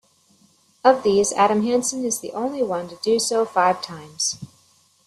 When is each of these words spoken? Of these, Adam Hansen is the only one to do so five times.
Of 0.83 1.03
these, 1.03 1.31
Adam 1.33 1.61
Hansen 1.63 2.03
is 2.05 2.21
the 2.21 2.31
only 2.31 2.63
one 2.63 2.87
to 2.89 2.95
do 3.03 3.19
so 3.19 3.45
five 3.45 3.83
times. 3.83 4.39